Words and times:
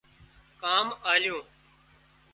ڪام 0.61 0.87
آليون 1.13 1.43